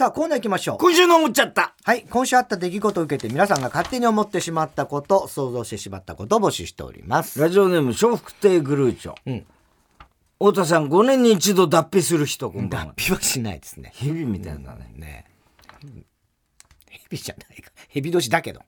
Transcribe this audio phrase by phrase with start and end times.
[0.00, 0.78] さあ、コーナー行きましょう。
[0.78, 1.74] 今週の思っちゃった。
[1.84, 2.06] はい。
[2.08, 7.38] 今週あった出来事を受けて皆さんが勝手に思ってしまったこと、想像してしまったことを募集しております。
[7.38, 9.14] ラジオネーム、笑福亭グルーチョ。
[9.26, 9.46] うん
[10.38, 12.94] 太田さん、5年に一度脱皮する人、こんばんは。
[12.96, 13.92] 脱皮はしないですね。
[13.94, 14.90] ヘビみたいだね。
[14.96, 15.26] ね
[16.88, 17.70] ヘビじゃないか。
[17.90, 18.62] ヘビ年だけど。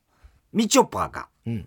[0.53, 1.67] みちょぱが、うん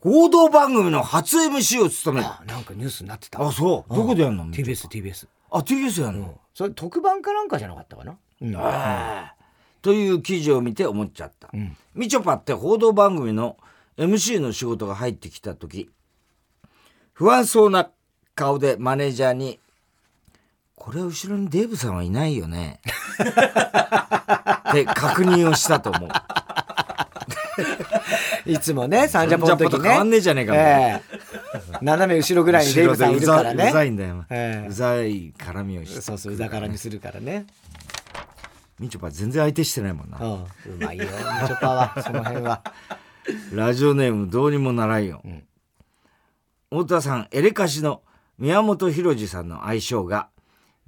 [0.00, 2.30] 報道番組の初 MC を務める。
[2.30, 3.46] あ、なんかニュースになってた。
[3.46, 3.94] あ、そう。
[3.94, 5.28] どこでやんの TBS、TBS。
[5.50, 8.16] あ、TBS やんの、それ特番かなんかじゃなかったかな？
[8.42, 8.56] うん。
[8.56, 9.34] ああ
[9.80, 11.48] という記事を見て思っちゃった。
[11.56, 13.56] んみちょぱって報道番組の
[13.98, 15.90] MC の仕事が入ってきた時
[17.12, 17.90] 不安そうな
[18.34, 19.58] 顔でマネージャーに
[20.74, 22.80] 「これ後ろにデーブさんはいないよね」
[24.70, 26.08] って確認をしたと思う。
[28.50, 31.12] いつもね、サンジャポのと変わんねえじゃねえかもええ
[31.80, 33.68] 斜め後ろぐらいにデイブさんいるからね。
[33.68, 37.46] うざいんだよ、ええうざい絡みをしてそうそう、うざからにするからね。
[38.82, 40.32] みちょぱ全然相手してないもんな、うん。
[40.42, 40.46] う
[40.80, 42.64] まいよ、みちょぱは、 その辺は。
[43.52, 45.44] ラジオネームどうにもならんよ、ん
[46.70, 48.02] 太田さんエレカシの
[48.38, 50.28] 宮本浩次さんの愛称が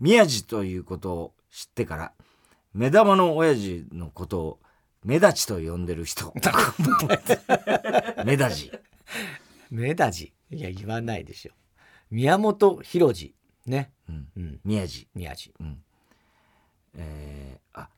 [0.00, 2.12] 宮治ということを知ってから
[2.72, 4.60] 目玉の親父のことを
[5.04, 6.34] 目立ちと呼んでる人
[8.24, 8.72] 目立ち
[9.70, 10.32] 目だじ。
[10.50, 11.52] いや、言わないでしょ。
[12.10, 13.34] 宮本浩次。
[13.66, 13.90] ね。
[14.08, 14.60] うんうん。
[14.64, 15.52] 宮治宮治。
[16.96, 17.88] えー、あ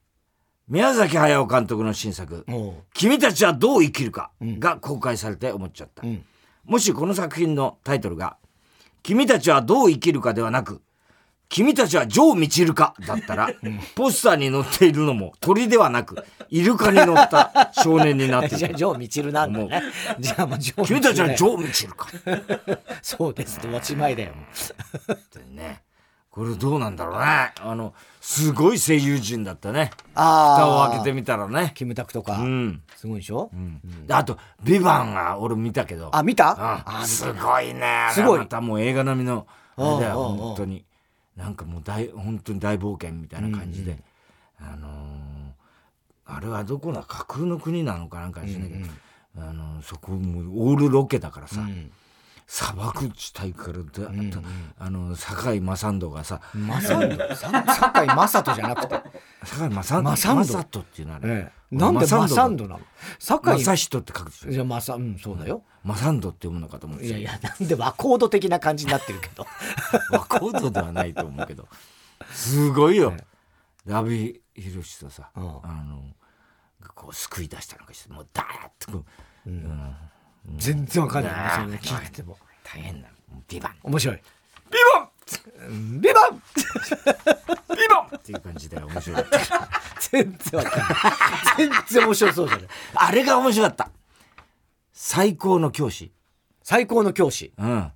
[0.68, 4.58] 宮崎駿監督の新作おう「君たちはどう生きるか」ん。
[4.58, 6.24] が公開されて思っちゃった、うん。
[6.64, 8.36] もしこの作品のタイトルが
[9.02, 10.82] 「君たちはどう生きるか」ではなく
[11.48, 13.50] 「君たちはジョー・ミチルか」だったら、
[13.94, 16.16] ポスターに載っているのも鳥ではなく
[16.50, 19.82] イルカに乗った少年になってい じゃあ、るジョー・ミチルなんだね。
[20.18, 22.08] じゃあ、もうジョー・君たちはジョョー・ミチルか。
[23.02, 24.34] そうですって、おしまいだよ。
[25.50, 25.82] ね
[26.36, 27.52] これどうなんだろうね。
[27.62, 29.90] あのすごい声優陣だったね。
[30.14, 31.72] あ蓋を開けてみたらね。
[31.74, 32.40] キムタクとか。
[32.40, 33.48] うん、すごいでしょ？
[33.54, 36.14] うん、であと「ビバンが俺見たけど。
[36.14, 36.50] あ、見た？
[36.50, 38.10] ああ、すごいね。
[38.12, 38.38] すごい。
[38.40, 39.46] またもう映画並みの
[39.78, 40.32] あれだようんうん。
[40.32, 40.84] うん本当に。
[41.36, 43.98] なんかもう大本当に大冒険みたいな感じで、
[44.60, 44.90] あのー
[46.28, 48.86] あれはどこな架空の国なのかなんかしないけど、
[49.38, 51.90] あのーそこもうオールロケだからさ、ん
[52.46, 54.40] 砂漠地帯からだーっと、
[54.78, 59.02] あの堺雅人がさマサンドさ酒井雅人じゃなくて？
[59.42, 60.02] 堺雅人？
[60.02, 61.76] マサンド雅人っていうのはあれ、ええ。
[61.76, 62.80] なんでマサンドなの？
[63.18, 64.50] 酒井正人って書くでしょ。
[64.50, 65.64] いや、マサ、うん、そうだよ。
[65.82, 69.44] マサンドって読むのかと思うんですよいやいや、なんで和コード的な感じになってるけど。
[70.12, 71.68] 和コードではないと思うけど。
[72.30, 73.12] すごいよ。
[73.90, 74.10] 阿部
[74.54, 75.42] 寛とさ、うん。
[75.64, 76.02] あの
[76.94, 79.04] こう救い出したのかしてもうダーッとこ
[79.46, 79.94] う、うん
[80.56, 81.32] 全然わかんない。
[81.32, 82.36] ねそれね聞いてても。
[82.64, 83.08] 大変だ
[83.48, 84.16] ビバン面白い。
[84.16, 84.22] ビ
[84.94, 85.00] バ
[85.68, 86.42] ンビバン
[87.76, 89.24] ビバン っていう感じで面白い
[89.98, 90.90] 全然わかんない。
[91.56, 92.68] 全然面白そうじゃない。
[92.94, 93.90] あれが面白かった
[94.92, 96.12] 最高の教師、
[96.62, 97.52] 最高の教師。
[97.58, 97.92] うん、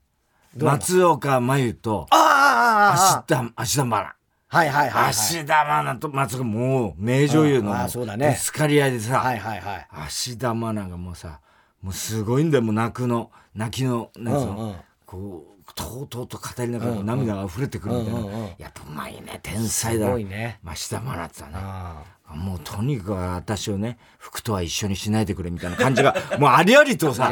[0.59, 5.11] 松岡真優とああああ芦田愛菜はいはいはいはい。
[5.11, 9.88] 芦田愛菜と松岡もう名女優のぶつかり合いでさ、はいはいはい。
[9.91, 11.41] 芦田愛菜がもうさ
[11.83, 13.31] もうすごいんだよもう泣くの。
[13.55, 14.75] 泣きのなんつうの、うんうん。
[15.07, 18.49] こうとうとうと語りながら涙が溢れてくるみたいな、うんうんうん。
[18.59, 20.07] やっぱうまいね天才だ。
[20.07, 20.59] すごいね。
[20.63, 21.53] まあ芦田愛菜ってさね。
[21.55, 22.05] あ
[22.35, 27.31] もうとにかく私をね服とは一緒にしないでくれみたいな感じが もうありありとさ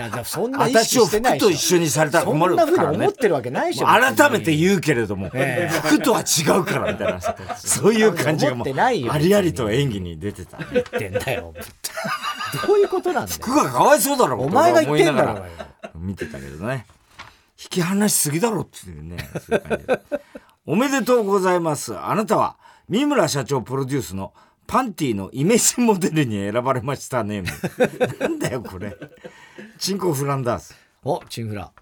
[0.58, 3.86] 私を服と一緒にされたらそ困るんなふうにからね思ってるわけないでしょ。
[3.86, 5.80] 改めて言うけれども、ええ。
[5.80, 11.54] 服とは違うからみたいなさそういう感じがもうありありと演技に出てた、ね、言ってんだよ。
[12.66, 13.38] どういうことなんだよ。
[13.40, 15.44] 服がかわいそうだろお前が言ってんだろ
[15.94, 16.86] 見てたけどね。
[17.60, 20.00] 引き離しすぎだろっていうねそういう感じで。
[20.66, 21.98] おめでとうございます。
[21.98, 22.56] あなたは
[22.88, 24.32] 三村社長プロデュースの
[24.66, 27.42] パンティのイメージモデルに選ばれましたね。
[28.20, 28.96] なんだよこれ。
[29.78, 31.72] チンコフランダースお、チンフラ。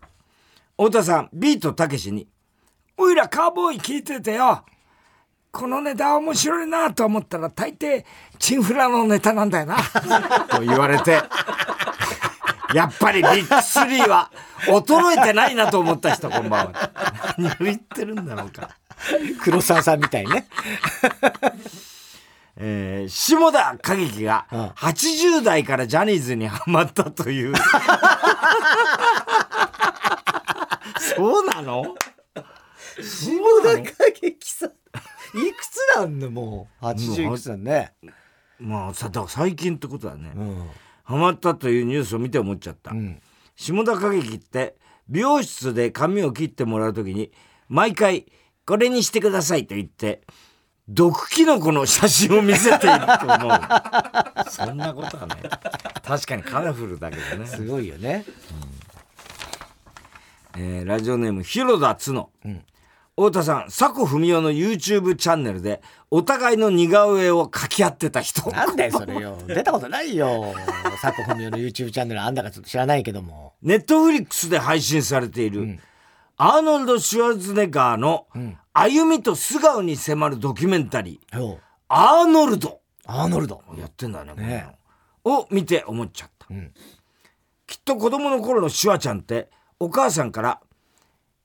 [0.79, 2.29] 太田さんビートたけしに
[2.99, 4.62] 「おいらカーボーイ聞いててよ
[5.56, 8.05] このネタ面白いなと思ったら大抵
[8.38, 9.76] チンフラのネタなんだよな」
[10.50, 11.23] と言われて。
[12.75, 14.29] やっぱりビッグスリーは
[14.67, 16.91] 衰えてないなと思った人こんばんは。
[17.38, 18.70] 何を言ってるんだろうか、
[19.41, 20.49] 黒沢さんみたいにね。
[22.59, 24.67] えー下田景樹がうん。
[24.70, 27.55] 80代からジャニーズにハマったという。
[31.17, 31.94] そうなの？
[33.00, 33.31] 下
[33.62, 33.81] 田
[34.11, 34.36] 景
[36.01, 36.85] なんだもう。
[36.85, 37.93] 80いくつなんね。
[38.59, 40.71] まあさだから最近ってことだね、うん。
[41.05, 43.21] ハマったというニュースを見て思っちゃった、うん。
[43.55, 44.77] 下田景樹って
[45.09, 47.33] 美容室で髪を切ってもらう時に
[47.69, 48.27] 毎回
[48.67, 50.23] 「これにしてください」と言って
[50.89, 53.61] 毒キノコの写真を見せていると思う。
[54.51, 55.37] そんなことはね。
[56.05, 57.47] 確かにカラフルだけどね。
[57.47, 58.25] すごいよね。
[60.57, 62.31] えーラジオネーム、広田つの。
[63.19, 65.81] 太田さん、佐古文夫の YouTube チャンネルで、
[66.11, 68.51] お互いの似顔絵を描き合ってた人。
[68.51, 69.39] なんだよ、 それよ。
[69.47, 70.55] 出たことないよ。
[71.01, 73.55] 佐古文夫の YouTube チャンネルあんだかちょっと知らないけども。
[73.63, 75.79] ネットフリックスで配信されている、
[76.37, 78.27] アーノルド・シュワルツェネッガーの
[78.75, 81.59] 歩みと素顔に迫るドキュメンタリー、よ
[81.89, 83.62] アーノルドアーノルド。
[83.79, 84.67] やってんだね、ね
[85.25, 86.53] を見て思っちゃった。
[86.53, 86.71] ん
[87.67, 89.49] きっと子供の頃のシュワちゃんって、
[89.81, 90.61] お母さんから、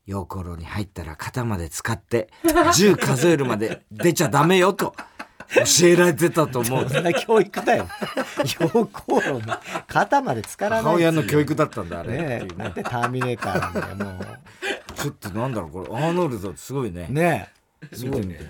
[0.05, 4.93] 陽光炉に入ったら肩まで使って、10数えるまで出ちゃダメよと
[5.79, 6.89] 教えられてたと思う。
[6.89, 7.87] そんな教育だよ。
[8.59, 9.43] 陽光炉に
[9.87, 10.83] 肩まで浸からない。
[10.83, 12.17] 母親の教育だったんだ、あれ。
[12.17, 12.55] ねえ。
[12.55, 14.25] なんでターミネーターなんだよ、も
[14.95, 17.13] ちょっとなんだろう、これ、アーノルドすごいねう。。
[17.13, 17.49] ね
[17.91, 17.95] え。
[17.95, 18.45] すごいねて。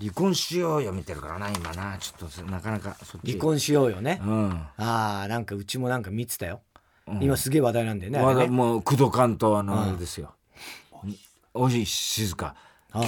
[0.00, 1.98] 離婚しようよ見てるからな、今な。
[1.98, 3.32] ちょっとなかなかそっち。
[3.32, 4.20] 離婚しようよね。
[4.24, 4.50] うん。
[4.78, 6.62] ああ、なんかうちもなんか見てたよ。
[7.20, 8.34] 今すげえ話題なんだよね。
[8.46, 10.32] ねもう、工藤官とあの、あれですよ。
[11.54, 12.54] おい静か。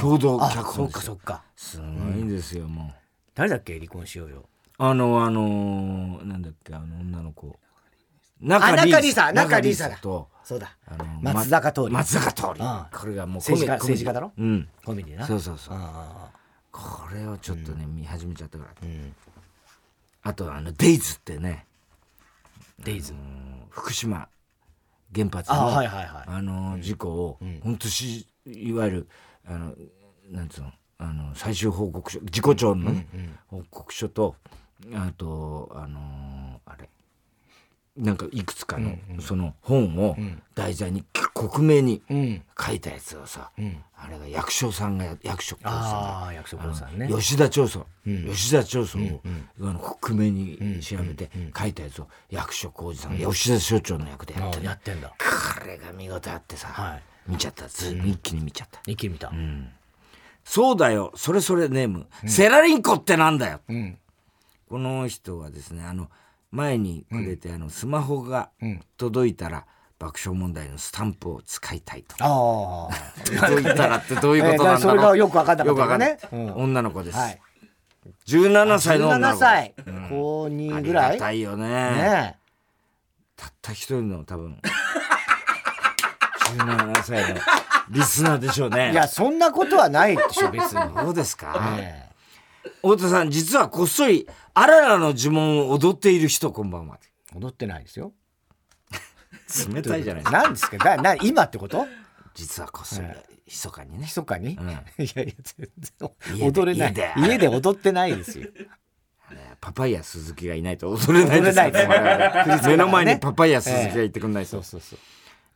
[0.01, 0.91] 共同脚あそっ。
[0.91, 1.43] かそっか。
[1.57, 2.95] すごいんですよ、もう。
[3.35, 4.49] 誰だっけ離婚しようよ。
[4.79, 7.59] あの、あのー、なんだっけ、あの女の子。
[8.45, 10.77] あ中里依紗中里依紗だと、そうだ。
[10.87, 12.87] あの松坂桃李ま松坂桃李うん。
[13.01, 14.33] これがもう政治家政治家だろ？
[14.37, 14.69] うん。
[14.85, 15.27] コメディな。
[15.27, 15.77] そうそうそう。
[15.79, 16.31] あ
[16.73, 18.71] これをちょっとね、見始めちゃったから。
[18.71, 19.15] あうん。
[20.23, 21.67] あと、あの、デイズってね、
[22.83, 23.15] デイズ。
[23.71, 24.29] 福島
[25.15, 26.25] 原発あの、はいはいはい。
[26.27, 29.09] あの事故を、本当しいわゆる
[29.47, 29.75] あの
[30.31, 33.07] なんつうのあの最終報告書事故調のね、
[33.49, 34.37] 報告書と
[34.95, 36.89] あとあのあれ
[37.97, 40.17] なんかいくつかの、その本を
[40.55, 42.43] 題材に克明にうん。
[42.59, 43.85] 書いたやつをさ、ん。
[43.97, 47.09] あれが役所さんがや役所ああ、役所さんね。
[47.09, 49.21] 吉田調査、吉田調査を、
[49.61, 55.09] あの克明に調べて書いたやつを役所広司さんが吉田所長の役でやってるあやってんだ。
[55.09, 57.69] これが見事あってさ、はい見ちゃった。
[57.69, 59.33] ず一気に見ちゃった、一気に見た。
[60.45, 61.13] そうだよ。
[61.15, 63.99] それそれネーム、セラリンコってなんだよ、ん。
[64.69, 66.09] この人はですねあの
[66.51, 68.51] 前にくれて、あのスマホが
[68.97, 69.67] 届いたら
[69.99, 72.17] 爆笑問題のスタンプを使いたいと。
[72.21, 73.49] ああ。
[73.49, 76.19] 届いたらってどういうことなんだろう、えーそれがよく分かんなかったね。
[76.57, 77.41] 女の子です、はい。
[78.27, 79.75] 17歳の女の17子歳。
[79.87, 80.09] うん。
[80.11, 81.19] 高あ2りぐらい？
[81.19, 81.69] がたいよね。
[81.69, 82.37] ね
[83.37, 84.61] たった一人の多分
[86.57, 87.41] 17歳の
[87.91, 88.89] リスナーでしょうね。
[88.89, 88.93] え。
[88.93, 90.95] いや、そんなことはないでしょ、別に。
[90.95, 92.11] どうですか、え
[92.77, 96.99] 太田さん実はこっそりあららの呪文を踊っている人こんばんは。
[97.03, 98.13] え踊ってないですよ。
[99.75, 100.43] 冷たいじゃないですか。
[100.43, 100.79] 何ですか？
[100.79, 101.87] だな今ってこと？
[102.35, 103.09] 実はこっそり
[103.47, 104.05] 密かにね。
[104.05, 104.69] 密かに、うん。
[104.71, 104.73] い
[105.15, 105.69] やいや、全
[106.39, 106.95] 然踊れない。
[106.95, 107.39] 家家で。
[107.39, 108.49] で踊ってないですよ。
[109.61, 114.99] パパイヤ鈴木がいないと踊れないです踊れないです目の前にパパイヤ鈴木がいてくんないと、そうそうそう。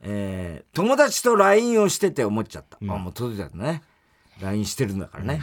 [0.02, 3.82] えー友達と LINE をしてて思っちゃった、あもう届いたんだね
[4.40, 5.42] LINE してるんだからね。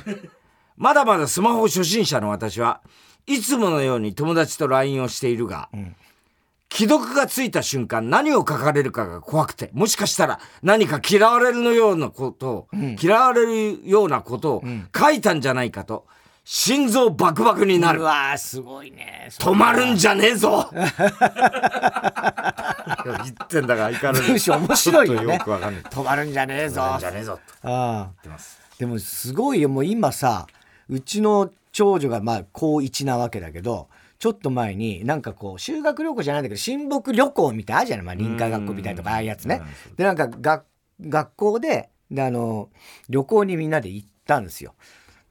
[0.78, 2.82] まだまだスマホ初心者の私は
[3.26, 5.70] いつものように友達と LINE をしているが、
[6.72, 12.68] 既読がついた瞬間何を書かれるかが怖くてもしかしたら何か嫌われるのようなことを、
[13.02, 14.64] 嫌われるようなことを
[14.96, 16.06] 書いたんじゃないかと
[16.46, 18.02] 心臓バクバクになる。
[18.02, 19.30] うわーすごいね。
[19.40, 20.70] 止まるんじゃねえぞ。
[20.74, 20.88] 言っ
[23.48, 25.28] てんだから相変わらず文章面白いよちょっね。
[25.28, 25.84] とよくわかんない。
[25.84, 26.82] 止まるんじゃねえぞ。
[26.82, 27.68] 止まるんじゃねえぞと。
[27.70, 27.94] ああ。
[27.98, 28.60] 言ってます。
[28.78, 30.48] でもすごいよもう今さ
[30.90, 33.88] うちの長女がまあ高1なわけだけど
[34.20, 39.62] ちょっと前になんかこう修学旅行じゃないんだけど親睦旅行みたいあるじゃない、まあ、臨海学校みたいなとかああいうやつね。
[39.90, 39.96] うん。
[39.96, 40.64] でなんかが
[41.02, 42.70] 学校でであの
[43.10, 44.74] 旅行にみんなで行ったんですよ。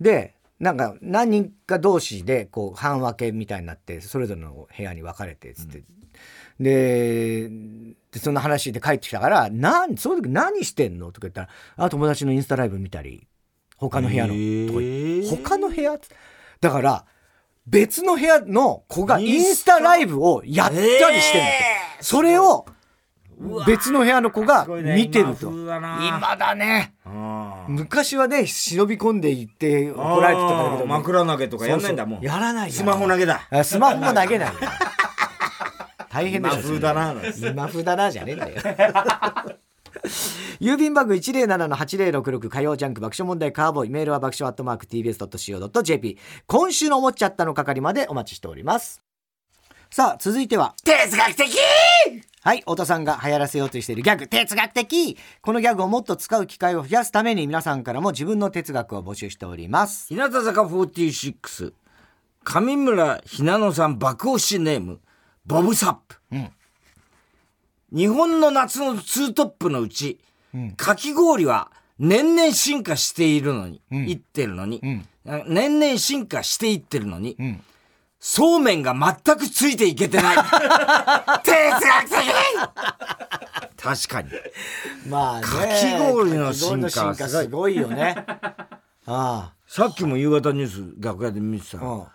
[0.00, 5.82] でなんか何人か同士でこう半分けみたいになってそれぞれの部屋に分かれてつって、
[6.60, 7.50] で
[8.12, 11.48] でその話で帰ってきたから「なんその時何してんの?」とか言ったら
[11.84, 13.26] 「あ友達のインスタライブ見たり
[13.76, 14.34] 他の部屋の」
[15.28, 15.98] とか他の部屋
[16.60, 17.04] だから
[17.66, 19.80] 別の部屋の子がインスタ。
[19.80, 21.50] ライブをやったりしてんだっ
[21.98, 22.66] て、それを
[23.66, 25.48] 別の部屋の子が見てると。
[25.48, 25.98] 今風だな。
[26.06, 26.94] 今だね。
[27.04, 33.46] あ昔はね忍び込んでいって怒られてたからけど枕投げとかやんないんだもんやらないスマホ投げだ。
[33.50, 34.60] あスマホも投げないよ。
[36.10, 36.56] 大変でしょ。
[36.56, 37.14] 今風だな。
[37.50, 38.60] 今風だなじゃねえんだよ。
[40.60, 43.90] 郵便番号107-8066火曜ジャンク爆笑問題カーボーイ。
[43.90, 49.02] メールは爆笑アットマーク TBS.CO.JP 今週の思っちゃったの係までお待ちしております
[49.94, 50.74] さあ続いては。
[50.84, 51.54] 哲学的！
[52.40, 54.26] はい太田さんが流行らせようとしているギャグ。
[54.26, 55.18] 哲学的！
[55.42, 60.08] このギャグをもっと使う機会を増やすために皆さんからも自分の哲学を募集しております。
[60.08, 61.74] 日向坂46
[62.42, 65.00] 上村ひなのさん爆押しネーム。
[65.44, 66.16] ボブサップ、
[67.94, 70.20] 日本の夏のツートップのうち、
[70.78, 74.80] かき氷は年々進化しているのに、いってるのに、
[75.46, 77.36] 年々進化していってるのに、
[78.24, 80.36] そうめんが全くついていけてない。
[81.42, 82.20] 哲学的
[83.76, 84.30] 確かに。
[85.08, 88.24] まあねかき氷の進化進化すごいよね。
[89.06, 92.06] あさっきも夕方ニュース楽屋で見てたうん、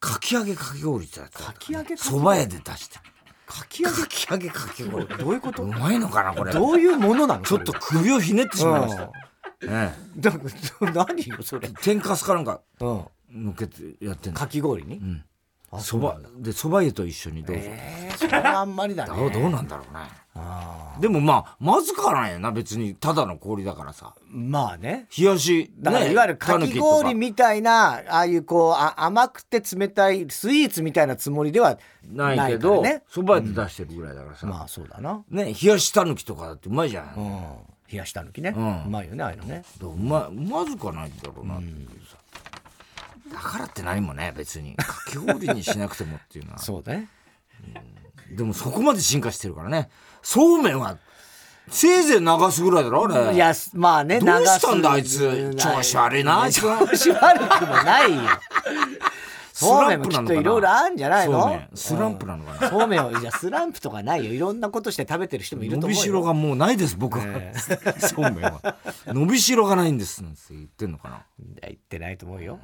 [0.00, 1.52] かき揚げかき氷ってやつだった。
[1.54, 2.96] かき揚げ蕎麦屋で出して。
[2.96, 3.02] る
[3.46, 3.96] かき揚げ？
[3.96, 5.06] かき揚げかき氷。
[5.08, 5.62] どういうこと？
[5.62, 6.52] うまいのかなこれ。
[6.52, 9.10] どういうものなのちょっと首をひねってしまいました、
[9.62, 10.20] えうん。
[10.20, 10.38] だか
[10.82, 11.68] ら何よそれ。
[11.68, 12.60] え、天かすかなんか。
[12.80, 13.04] うん
[13.36, 15.24] のっけてやってんのかき氷に、ん。
[15.72, 19.30] あそばで蕎麦湯と一緒にどうぞ、えー、それはあんまりだね。
[19.30, 20.00] どうなんだろうね。
[20.38, 24.14] あでもまあまずくはないよな別にただの氷だからさ。
[24.32, 25.08] ーまあね。
[25.18, 26.58] 冷やしだからねいわゆるか。
[26.60, 31.78] き氷みたいなああいうこうあ甘くて冷たいスイーツみたいなつもりでは
[32.12, 33.48] ないけどないからね。
[33.48, 35.24] 湯で出してるぐらいだからさ、まあそうだな。
[35.30, 37.42] ね冷やしたぬきとかだってうまいじゃん、うん。
[37.90, 38.84] 冷やした抜きね、うん。
[38.84, 39.64] うまいよねああいうのね。
[39.80, 42.16] どううままずくはないんだろうなっていうさ、
[43.32, 44.76] だからって何もね別に。
[44.76, 46.58] かき氷にしなくてもっていうのは。
[46.62, 47.08] そうね。
[48.30, 49.88] でもそこまで進化してるからね。
[50.22, 50.98] そうめんは
[51.68, 53.34] せいぜい流すぐらいだろあれ。
[53.34, 55.54] いやまあねどうしたんだあいつ。
[55.56, 56.48] 調子悪いな。
[56.50, 58.22] 調子悪くもないよ。
[59.52, 61.40] スそうラめんもきっンプなのかないとろいろあるんじゃないの？
[61.40, 61.68] そうめん。
[61.74, 62.68] スランプなのかな？
[62.70, 64.32] そうめんをいやスランプとかないよ。
[64.34, 66.02] いろんなことして食べてる人もいると伸び思うよ。
[66.04, 67.54] しろがもうないです僕は、え
[67.98, 68.76] そうめんは。
[69.06, 71.22] 伸びしろがないんですなんて言ってんのかな？
[71.62, 72.60] 言ってないと思うよ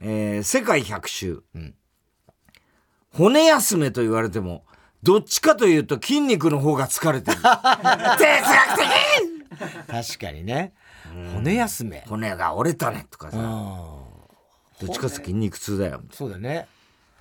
[0.00, 1.42] えー世界百周、
[3.12, 4.64] 骨休めと言われても
[5.02, 7.36] どっちかというと筋肉の方が疲れてる。
[7.40, 7.56] 哲学
[8.76, 10.16] 的！
[10.16, 10.74] 確かにね。
[11.32, 12.04] 骨休め。
[12.08, 13.38] 骨が折れたねとかさ。
[13.38, 13.44] うん。
[13.44, 16.02] どっちかというと筋肉痛だよ。
[16.12, 16.66] そうだね。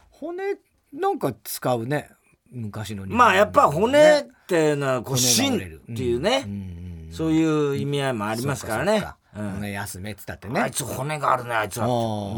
[0.10, 0.56] 骨
[0.92, 2.10] なんか使うね。
[2.52, 6.52] 昔の日な本まあやっぱ骨っていうのはこう芯っていうね、うん。
[7.08, 7.14] うん。
[7.14, 9.06] そういう意味合いもありますからね
[9.36, 11.88] 骨休めっつったってあねいつ骨があるねあいつは。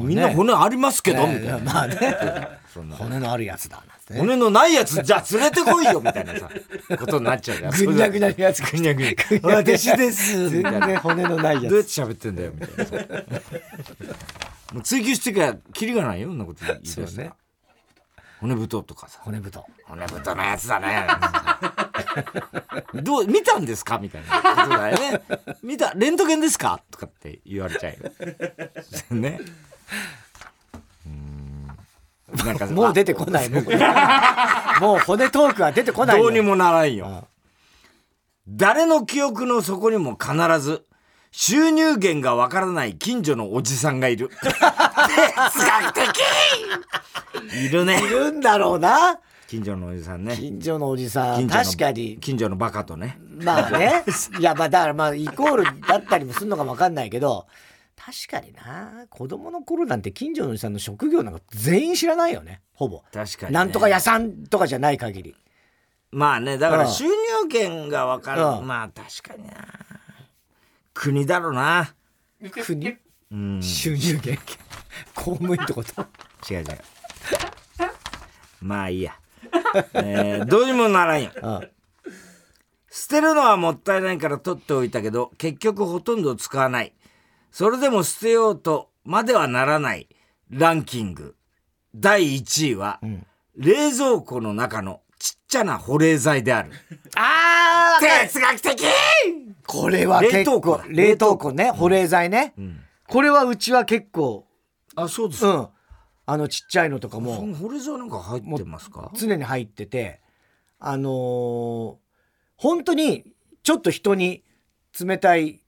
[0.01, 2.57] みんな骨ありますけど、ねみたいな、まあね。
[2.97, 3.83] 骨のあるやつだ
[4.15, 6.49] 骨のないやつじゃあ連れてこいよみたいなさ
[6.97, 7.71] ことになっちゃうから。
[7.71, 9.13] ぐにゃぐにゃのやつぐにゃぐにゃ
[9.43, 13.17] 私ですみ全然骨のないやどうやってつ喋ってんだよみたいな
[14.73, 17.31] もう追求してからキリがないよそんなこと言い出したね。
[18.39, 19.19] 骨太とかさ。
[19.23, 19.65] 骨太。
[19.85, 21.07] 骨太のやつだね
[23.03, 23.97] どう見たんですか？
[23.99, 24.41] みたいな。
[24.41, 25.21] ことだよね。
[25.63, 26.81] 見たレントゲンですか？
[26.91, 28.11] とかって言われちゃうよ。
[29.21, 29.39] ね。
[31.05, 31.67] うん。
[32.45, 33.49] なんか もう出てこない。
[33.49, 33.63] もう
[34.81, 36.23] もう骨トークは出てこないよ。
[36.23, 37.07] どうにもならんよ。
[37.07, 37.23] あ
[38.49, 40.85] 誰の記憶の底にも必ず
[41.31, 44.29] 収入源がわからない近所のおじさんがいる。
[44.29, 44.49] 哲
[45.65, 46.05] 学的！
[47.65, 47.99] いるね。
[48.01, 50.35] いるんだろうな近所のおじさんね。
[50.35, 51.47] 近所のおじさん。
[51.47, 52.17] 確かに。
[52.19, 53.17] 近所のバカとね。
[53.21, 54.03] まあね。
[54.39, 57.47] いやまあだからまあイコールだったりもするのかもわかんないけど
[57.95, 59.05] 確かにな。
[59.09, 62.61] 子供の頃なんて近所のおじさんの職業なんか全員知らないよね。
[62.73, 63.03] ほぼ。
[63.13, 65.35] 確かに、ね、なんとか屋さんとかじゃない限り。
[66.11, 66.91] まあねだからうん。
[66.91, 67.11] 収入
[67.49, 68.67] 源がわかる、うん。
[68.67, 69.53] まあ確かにな。
[70.93, 71.93] 国だろうな。
[72.51, 72.97] 国？
[73.31, 73.61] うん。
[73.63, 74.41] 収入源？
[75.15, 76.05] 公務員ってこと？
[76.51, 76.65] 違う違う。
[78.59, 79.13] まあいいや、
[79.93, 81.31] えーどうにもならんよ。
[81.41, 81.69] うん
[82.89, 86.93] 捨てるのはもったいないから取っておいたけど結局ほとんど使わない。
[87.51, 90.07] それでも捨てようとまではならない。
[90.49, 91.35] ランキング。
[91.95, 92.99] 第1位は、
[93.55, 96.71] 冷蔵庫の中のちっちゃな保冷剤である。
[97.15, 98.83] あー哲学的！
[99.65, 100.85] これは冷凍庫だ。
[100.87, 102.53] 冷凍庫ね保冷剤ね、
[103.07, 104.47] これはうちは結構
[104.95, 105.67] あそうですか、うん
[106.27, 109.11] あのちっちゃいのとかそもの保冷剤なんか入ってますか？
[109.15, 110.21] 常に入ってて。
[110.79, 111.95] あのー
[112.57, 113.23] 本当に
[113.61, 114.43] ちょっと人に
[114.99, 115.61] 冷たい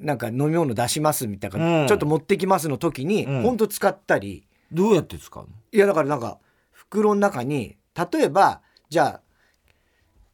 [0.00, 1.86] なんか飲み物出しますみたいな、うん。
[1.86, 3.42] ちょっと持ってきますの時に、うん。
[3.42, 4.46] 本当使ったり。
[4.72, 5.48] どうやって使うの？
[5.72, 6.38] いやだからなんか
[6.72, 9.20] 袋の中に例えばじゃあ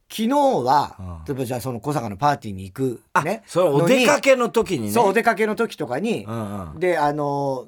[0.09, 4.91] 昨日は、例えばじゃあその小坂のパーティーに行くあ、ねそれお出かけの時にね。
[4.91, 6.79] そうお出かけの時とかに、うんうん。
[6.79, 7.67] であの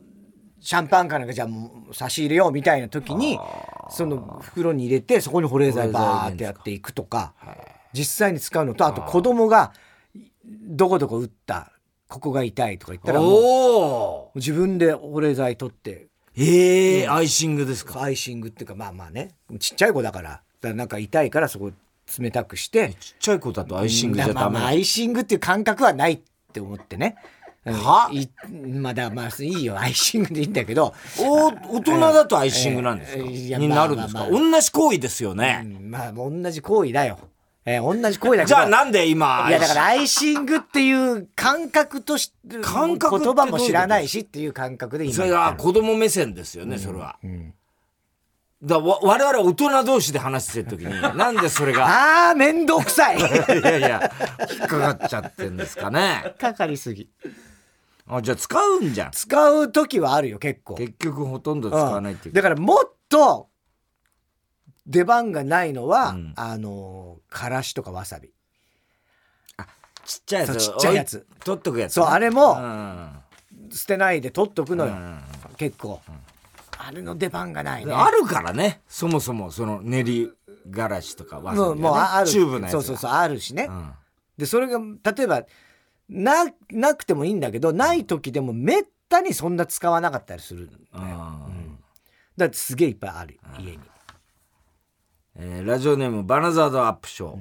[0.65, 3.38] シャンパンかなんかじゃあもう差し入れようみたいな時に
[3.89, 7.34] その袋に入れてそこに保冷剤バーってやっていくとか
[7.91, 9.74] 実際に使うのとあと子供が
[10.46, 11.74] どこどこ打った
[12.08, 16.08] ここが痛いとか言ったらもう自分で保冷剤取って。
[16.36, 18.01] ええアイシングですか？
[18.01, 19.36] アイシングっていうかまあまあね。
[19.60, 21.72] ちっちゃい子だからだからなんか痛いからそこ
[22.17, 22.96] 冷たくして。
[23.00, 27.17] ちっちゃい子だとアイシングじゃダメアイシングっていう感覚はないって思ってね
[27.72, 28.10] は？
[28.12, 29.79] いまあだまあいいよ。
[29.79, 35.91] アイシングでいいんだけど、お大人だとアイシングなんですか、えーいやになるんですか、まあまあま同じ行為ですよね、うん。
[35.91, 37.20] まあ同じ行為だよ、
[37.65, 38.48] えー同じ行為だけど。
[38.48, 47.17] じゃあなんで今いやだからアイシングっていう感覚として感覚言葉も知らないしっていう感覚で今それが子供目線ですよね、それは、
[48.62, 51.86] だからわ我々大人同士で話してる時になんでそれが？
[52.27, 53.17] ああ面倒くさい。
[53.17, 54.12] いやいや
[54.51, 56.34] 引っかかっちゃってんですかね。
[56.39, 57.10] かかりすぎ
[58.07, 59.12] あじゃあ使うんじゃん。
[59.12, 60.75] 使う時はあるよ結構。
[60.75, 62.33] 結局ほとんど使わないっていう。
[62.33, 63.50] だからもっと
[64.86, 66.33] 出番がないのは、うん。
[66.36, 68.29] あのからしとかわさび。
[70.05, 70.57] ちっちゃいやつ。
[70.57, 71.25] ちっちゃいやつ。
[71.45, 73.10] 取っとくやつそうあれもうん。
[73.72, 75.19] 捨てないで取っとくのよ、うん。
[75.55, 76.01] 結構、
[76.77, 77.93] あれの出番がないね。
[77.93, 78.81] あるからね。
[78.88, 80.31] そもそもその練り
[80.69, 82.29] がらしとかわさびもうもうあある。
[82.29, 82.79] チューブのやつが。
[82.79, 83.91] そうそうそうあるしね、うん。
[84.38, 85.43] でそれが例えば
[86.10, 90.79] ななくてもいいんだけどない時でもめったにそんな使わなかったりするんだよ。
[90.93, 91.63] あー。
[92.38, 93.79] だってすげえいっぱいある家に。
[95.36, 97.38] えーラジオネームバナザードアップショー、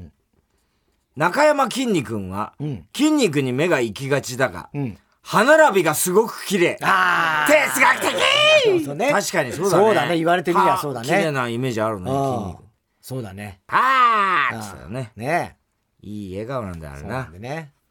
[1.16, 2.86] 中山きんに君は、うん。
[2.94, 4.98] 筋肉に目が行きがちだが、うん。
[5.22, 6.78] 歯並びがすごく綺麗。
[6.82, 8.12] あ哲学的
[8.64, 9.10] そうそうね。
[9.12, 9.84] 確かにそうだね。
[9.84, 10.16] そうだね。
[10.16, 11.08] 言われてみりゃそうだね。
[11.08, 12.46] 歯綺麗なイメージあるね筋うん。
[12.48, 12.58] 肉。
[13.00, 13.60] そうだね。
[13.68, 15.12] あーって言ってたよね。
[15.16, 15.56] ね。
[16.00, 17.48] いい笑顔なんだよあれそうななんでね。
[17.50, 17.81] 中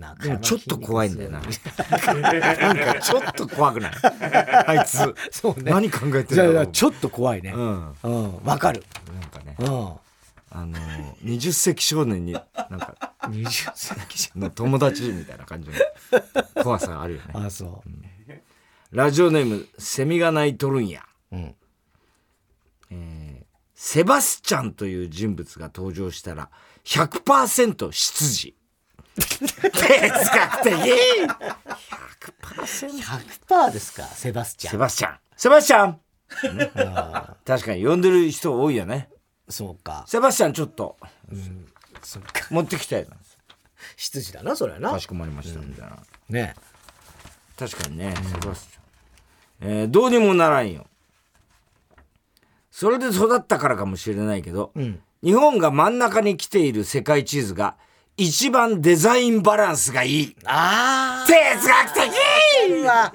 [0.00, 3.92] でも山ちょっと怖いんだよななんかちょっと怖くない？
[4.66, 4.98] あいつ。
[5.30, 5.70] そうね。
[5.70, 6.62] 何考えてるんじゃだろう。
[6.62, 7.52] あちょっと怖いね。
[7.54, 7.94] うん。
[8.02, 8.84] うんわかる。
[9.12, 9.56] なんかね。
[9.58, 9.66] うん。
[10.52, 12.42] あのー20世紀少年になん
[12.80, 15.74] か20世紀の友達みたいな感じの
[16.64, 17.26] 怖さがあるよね。
[17.34, 17.84] あそ
[18.90, 21.04] ラジオネームセミが鳴いとるんや。
[21.30, 26.50] ううんセバスチャンという人物が登場したら
[26.84, 28.54] 100%出自
[29.16, 30.70] 哲学的
[32.50, 35.98] 100%ですかセバスチャンセバスチャンセバスチャン、
[37.44, 39.08] 確かに呼んでる人多いよね
[39.48, 40.96] そうかセバスチャンちょっと
[42.02, 43.16] そっか持ってきたいな
[43.96, 46.54] 羊だなそれはなかしこまりましたみたいな、ね
[47.58, 50.86] 確かにね、セバスチャン、えーどうにもならんよ
[52.70, 57.76] それで育ったからかもしれないけど、ん日本が真ん中に来ている世界地図が
[58.20, 60.36] 一番デザインバランスがいい。
[60.44, 62.86] あ哲学的。
[62.86, 63.14] あ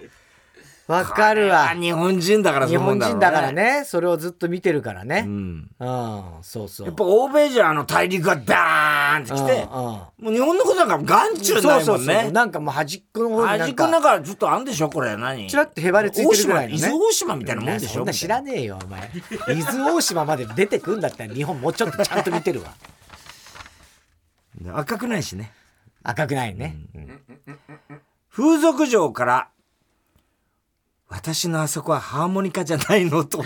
[0.87, 1.69] わかるわ。
[1.69, 3.83] あ日本人だから日そう思うんだろう本人だからね。
[3.85, 5.25] それをずっと見てるからね。
[5.27, 5.69] うん。
[5.79, 6.87] うんそうそう。
[6.87, 9.91] やっぱ欧米じゃあの大陸がダーンって来てうんうん。
[9.91, 12.31] もう日本のことなんか眼中ないもんね。
[12.31, 15.15] なんかもう端っこの方に端っこのか中ちょっとあんでしょこれ。
[15.15, 15.47] 何？
[15.47, 16.77] ちらっとへばりついてるぐらいのね。
[16.79, 19.11] 伊豆大島みたいなもんでしょそんな知らねえよお前。
[19.55, 22.73] 伊豆大島まで出てくんだったら日本もうちょっとちゃんと見てるわ
[24.73, 25.51] 赤くないしね。
[26.03, 26.75] 赤くないね、
[28.31, 29.47] 風俗嬢から
[31.09, 33.39] 私のあそこはハーモニカじゃないのと。
[33.39, 33.45] こ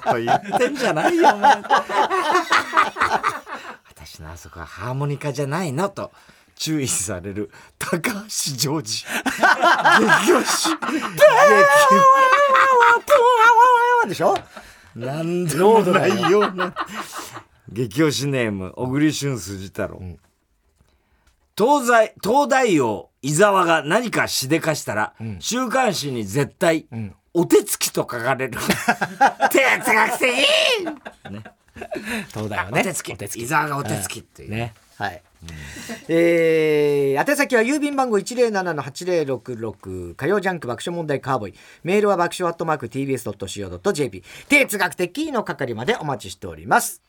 [0.00, 1.62] と言ってんじゃないよお前。
[3.88, 6.12] 私のあそこはハーモニカじゃないのと
[6.56, 9.04] 注意される高橋ジョージ。
[9.06, 10.68] 激推し。
[14.08, 14.36] でしょ？
[14.94, 16.74] なんでもないような。
[17.68, 20.02] 激推しネーム小栗旬筋太郎、
[21.56, 26.86] 東西東大王伊沢が何かしでかしたら、週刊誌に絶対、
[27.32, 28.58] お手つきと書かれる。
[29.50, 30.28] 哲学的
[31.30, 31.44] ね。
[32.32, 33.12] そうだよねお手つき。
[33.12, 35.22] 伊沢がお手つきっていう、ねはい、
[36.08, 41.54] えー、宛先は郵便番号107-8066火曜ジャンク爆笑問題カーボーイ。
[41.84, 47.00] メールは爆笑アットマーク TBS.CO.JP 哲学的の係までお待ちしております。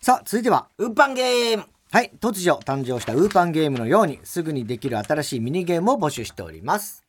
[0.00, 1.64] さあ続いてはウーパンゲーム。
[1.90, 7.02] はい突如誕生したウーパンゲームのようにすぐにできる新しいミニゲームを募集しております。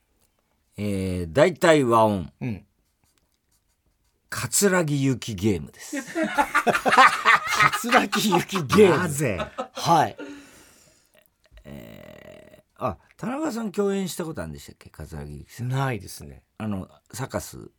[0.76, 2.32] えー、大体和音。
[2.42, 2.66] うん
[4.30, 5.98] 桂木行きゲームです。
[7.72, 9.10] 桂木行きゲーム。
[9.10, 9.40] ぜ？
[9.74, 10.18] はい。
[12.78, 14.90] あ田中さん共演したことあるんでしたっけ？
[14.90, 15.70] 桂木行きさん。
[15.70, 16.44] ないですね。
[16.58, 17.72] あのサカス。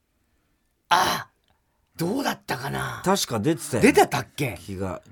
[1.96, 3.02] どうだったかな？
[3.04, 4.58] 確か出てたよ出てたっけ？
[4.60, 5.02] 気が。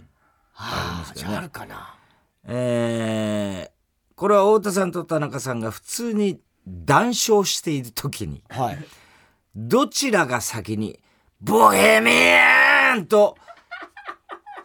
[0.57, 1.97] ああじゃああるかな。
[2.45, 3.75] えー
[4.17, 8.79] これは太田さんと田中さんが普通に談笑している時にはい。
[9.57, 11.01] どちらが先に
[11.45, 13.37] 「ボヘミアン!」と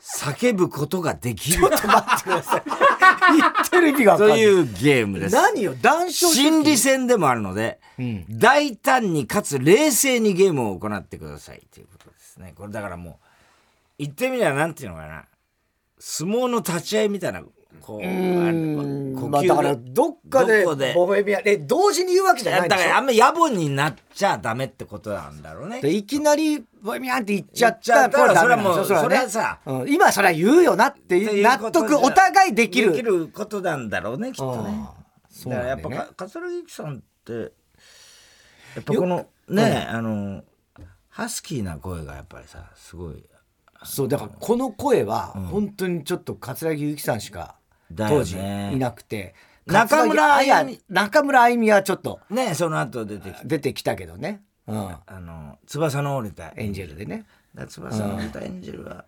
[0.01, 2.61] 叫ぶことができる待ってください
[3.67, 4.17] ってる意味が。
[4.17, 5.35] というゲームです。
[5.35, 12.53] 何よ、談笑心理戦でもあるので、ん大胆にかつ冷静にゲームを行ってくださいということですね。
[12.55, 13.15] これだからもう、
[13.99, 15.25] 言ってみればなんていうのかな。
[15.99, 17.43] 相撲の立ち合いみたいな、
[17.81, 25.81] こう、あうん呼吸まあだから、どっかで、どこでボヘミアン、え、同時に言うわけじゃないだからあんま野暮になっちゃダメってことなんだろうね。
[25.81, 28.85] でいきなり、ボヘミアンって言っちゃったらそれはもうね。
[28.85, 29.59] それはさ。
[29.65, 29.89] うん。
[29.91, 32.91] 今それは言うよなっていう納得、お互いできる。
[32.91, 34.85] できることなんだろうね、きっとね。
[35.45, 40.43] だからやっぱ桂木さんってやっぱこのね、あの
[41.09, 43.23] ハスキーな声がやっぱりさすごい。
[43.83, 47.55] そう、だからこの声は、本当にちょっと桂木由紀さんしか、
[47.95, 48.39] 当時い
[48.77, 50.53] なくて、中村あゆみ。
[50.53, 53.47] 桂木中村あゆみはちょっとねその後出てきて。
[53.47, 54.41] 出てきたけどね。
[54.69, 54.95] うん。
[55.05, 57.25] あの翼の折れたエンジェルでね。
[57.67, 59.05] 翼の折れたエンジェルは、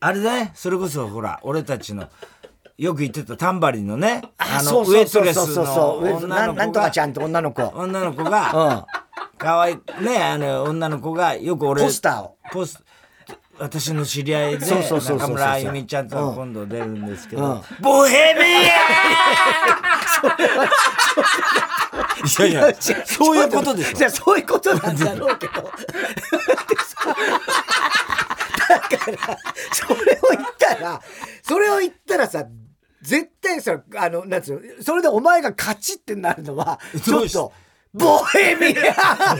[0.00, 2.08] あれだねそれこそほら俺たちの
[2.78, 7.62] よく言ってたタンバリンのねあのウエットレスの女の子なんとかちゃんって女の子。
[7.62, 8.86] 女の子うがん。
[9.38, 12.36] 可愛いねあの女の子がよく俺ポスターを。
[12.50, 12.82] ポス
[13.58, 18.44] 私の知り合いで中村あゆみちゃんと今度出るんですけど、うんボヘミア
[20.28, 20.68] ン
[22.24, 25.52] いやいやそういうことでしょじゃそういうことなんだろうけど。
[28.68, 29.38] だから、
[29.72, 31.00] それを言ったら、
[31.42, 32.46] それを言ったらさ、
[33.02, 37.52] 絶対さ、あの、なんつうの、それでお前が勝ちってなるのは、ちょっと、
[37.92, 39.38] ボヘミアン。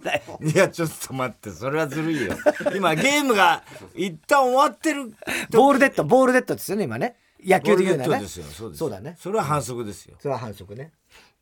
[0.48, 2.34] いやちょっと待ってそれはずるいよ
[2.74, 3.62] 今ゲームが
[3.94, 5.12] 一旦終わってる
[5.50, 7.16] ボールデッド、ボールデッドですよね、今ね。
[7.44, 8.08] 野球で言うならね。
[8.08, 9.16] ボールデッドですよそうですそうだね。
[9.18, 10.92] それは反則ですよそれは反則ね。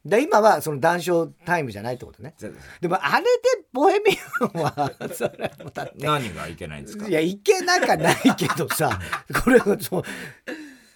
[0.08, 2.34] で今はその談笑タイムじゃないってことね。
[2.80, 3.28] でもあれで
[3.72, 5.92] ボヘミアンは、 それもだって。
[5.98, 7.06] 何がいけないんですか？
[7.08, 8.98] いや、いけなかないけどさ、
[9.44, 10.02] これそう、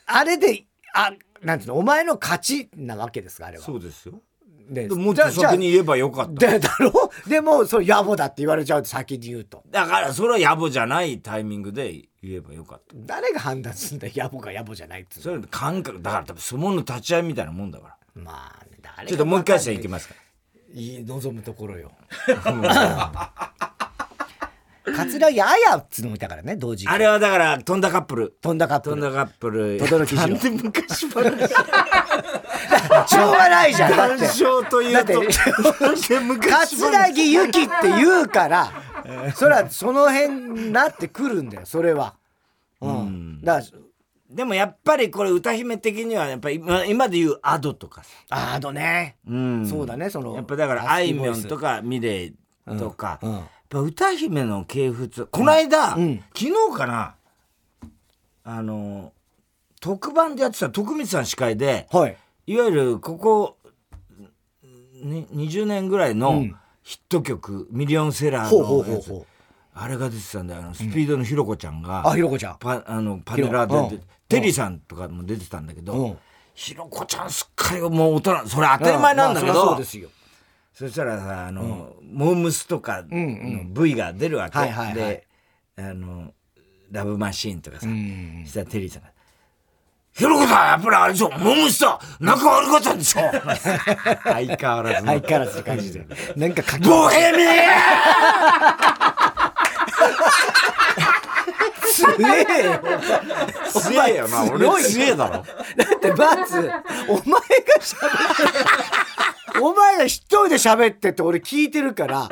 [0.06, 3.64] あれで、あ、なんていうの、お前の勝ちなわけですか、あれは。
[3.64, 4.20] そうですよ
[4.70, 7.10] でもっと先に言えばよかったでだろ？
[7.26, 9.62] でも、それ野暮だって言われちゃうと先に言うと。
[9.70, 18.66] だからそれは野暮じゃないタイミングで言えばよかった誰が判断するんだ野暮か野暮じゃないっつうのそれ感覚だから多分相撲の立ち合いみたいなもんだからまあ、
[19.06, 20.14] ちょっともう一回戦いきますか
[20.74, 21.92] いい望むところよ。
[24.84, 26.90] 桂木綾っつうのもいたからね、同時に。
[26.90, 28.96] あれはだから飛んだカップル飛んだカップル。
[28.96, 31.48] 飛んだカップル轟次郎なんで昔話？
[33.08, 33.90] しょうがないじゃん。
[33.90, 34.26] だ談って。
[34.26, 36.80] 笑というとだってなんで昔話？
[36.80, 38.72] 桂木由紀って言うから、
[39.34, 42.14] それはその辺になってくるんだよ、それは。
[42.80, 43.40] うん。
[43.42, 43.78] だから、
[44.34, 50.34] でもやっぱりこれ歌姫的にはやっぱり今今で言うアドとかさあのね、うんそうだね、その。
[50.34, 51.76] やっぱだからあいみょんとか。
[51.76, 52.34] かミレイ
[52.78, 57.14] とか、うんやっぱ歌姫の系譜この間、うん昨日かな
[58.44, 59.12] あの
[59.80, 62.16] 特番でやってた徳光さん司会ではい。
[62.46, 63.56] いわゆるここ
[65.02, 69.12] に20年ぐらいのうんヒット曲、ミリオンセラーのやつ。
[69.74, 70.62] あれが出てたんだよ。
[70.62, 72.56] あのスピードのひろこちゃんが、あ、ひろこちゃん。
[72.58, 76.18] パあのパネラーでテリーさんとかも出てたんだけど、うん。
[76.54, 80.10] ひろこちゃんすっかりもう大人それ当たり前なんだけど、まあそうですよ。
[80.74, 84.58] そしたらさあの、モームスとかうんの V が出るわけ、
[84.94, 85.26] で
[85.76, 86.32] あの
[86.90, 89.08] ラブマシーンとかさ、したらテリーさんが
[90.12, 93.20] 「ひろこさんやっぱりあれでしょモームスと仲悪かったんでしょ」
[94.24, 95.06] 相変わらず。
[95.06, 96.06] の相変わらずって感じで。
[96.36, 97.38] なんか書きボヘミ
[101.92, 102.80] 強えよ。
[103.70, 104.82] 強えよな俺。
[104.82, 105.34] 強えだろ。
[105.34, 105.44] だ
[105.96, 106.80] ってまず、お前が
[107.80, 108.36] 喋っ
[109.52, 112.28] て、お前が一人で喋ってって俺聞いてるから、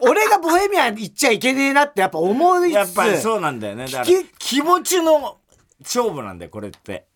[0.00, 3.86] 俺がボヘミアン行っちゃいけねえなってやっぱ思いつつ、やっぱりそうなんだよね。
[3.86, 4.04] だから
[4.38, 5.38] 気持ちの
[5.80, 7.06] 勝負なんだよこれって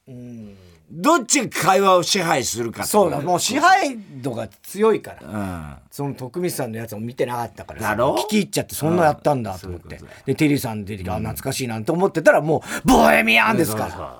[0.96, 5.28] どっちが会話を支配するかそうだ、もう支配度が強いから。
[5.28, 5.76] うん。
[5.90, 7.88] その徳光さんのやつを見てなかったからさ。
[7.88, 8.14] だろ？
[8.14, 9.98] 聞き入っちゃってそんなやったんだと思って。
[9.98, 14.12] そういうことでテリーさん出てきて、あ懐かしいなと思ってたらもうボヘミアンですから、そうそう。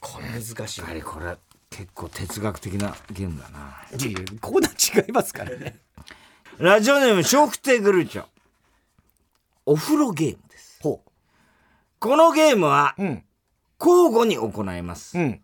[0.00, 0.80] これ難しい。
[0.80, 1.36] やっぱりこれ
[1.70, 3.76] 結構哲学的なゲームだな。
[3.96, 5.76] いやいやコーナー違いますからね。
[6.58, 8.24] ラジオネーム笑福亭グルーチョ。
[9.64, 10.80] お風呂ゲームです。
[10.82, 11.02] ほ
[12.00, 13.24] このゲームはううん。
[13.80, 15.16] 交互に行います。
[15.16, 15.40] うん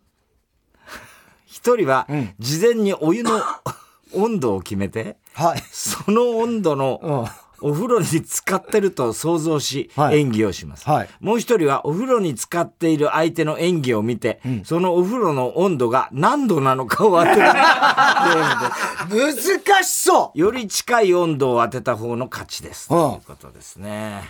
[1.55, 2.35] 一人はん。
[2.37, 3.41] 事前にお湯の
[4.13, 5.63] 温度を決めてはい。
[5.71, 7.25] その温度のうん。
[7.61, 10.19] お風呂に浸かってると想像しはい。
[10.19, 11.09] 演技をします、はい。
[11.21, 17.37] もう一人はお風呂に浸かっている相手の演技を見て、そのお風呂の温度が何度なのかを当てる。
[19.09, 22.93] 難しそより近い温度を当てた方の勝ちです。
[22.93, 22.97] うん。
[22.97, 24.21] ということですね。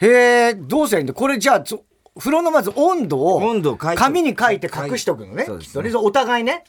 [0.00, 0.08] うへ
[0.50, 1.14] えどうすりゃいいんだ？
[1.14, 1.82] これじゃあそ
[2.18, 5.44] 風呂のまず温度を温度紙に書いて隠しとくのね。
[5.44, 5.94] そうですね。
[5.94, 6.64] お互いね。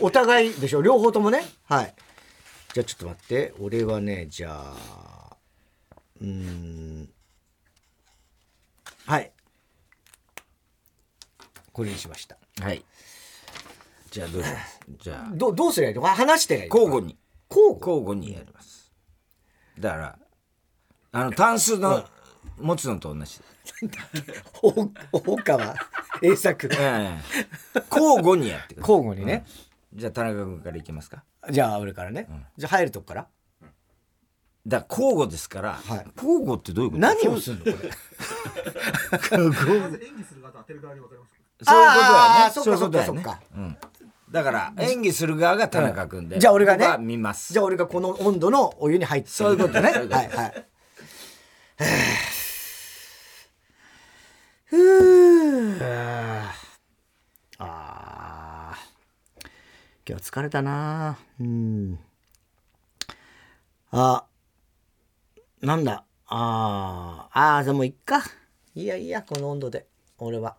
[0.00, 0.82] お互いでしょ。
[0.82, 1.44] 両方ともね。
[1.64, 1.94] はい。
[2.74, 3.54] じゃあちょっと待って。
[3.58, 5.36] 俺はねじゃあ
[6.20, 7.08] うーん。
[9.06, 9.32] はい。
[11.72, 12.36] これにしました。
[12.60, 12.84] はい。
[14.10, 16.02] じゃあどうしますじゃあ、どどうすりゃいいの？
[16.02, 17.16] 話してない交互に。
[17.50, 17.96] 交互？
[17.96, 18.92] 交互にやります。
[19.78, 20.18] だから、
[21.12, 22.04] あの、単数の
[22.58, 23.40] 持つのと同じ。
[24.62, 25.74] お大川
[26.22, 26.68] 栄作。
[26.72, 27.18] え
[27.74, 27.82] え。
[27.90, 28.96] 交互にやってください。
[28.96, 29.44] 交互にね、
[29.94, 31.24] じゃあ田中君からいきますか。
[31.50, 33.28] じゃあ俺からね、じゃあ入るとこから？
[34.64, 36.06] だから交互ですから、はい。
[36.16, 37.00] 交互ってどういうこと？
[37.00, 37.90] 何をするのこれ？
[39.20, 39.98] そういうことだよね。
[42.52, 43.22] そういうことだよね。
[43.24, 43.40] そっか。
[43.56, 43.76] うん。
[44.30, 46.38] だから、演技する側が田中君で。
[46.38, 46.96] じゃあ俺がね。
[47.00, 47.52] 見ます。
[47.52, 49.28] じゃあ俺がこの温度のお湯に入って。
[49.28, 49.90] そういうことね。
[49.90, 50.66] はいはい
[54.72, 55.78] ふう。
[57.58, 58.74] あ
[60.08, 61.18] 今日疲れたな。
[61.38, 61.98] うん。
[63.90, 64.24] あ
[65.60, 66.06] なんだ。
[66.26, 67.38] あー。
[67.38, 68.22] あーでもいっか。
[68.74, 69.86] いやいやこの温度で。
[70.16, 70.56] 俺は。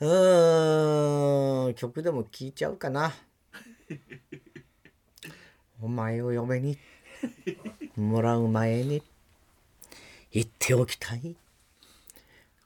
[0.00, 1.74] うーん。
[1.74, 3.12] 曲でも聴いちゃうかな。
[5.82, 6.78] お前を嫁に。
[7.96, 9.02] もらう前に。
[10.32, 11.36] 言っておきたい。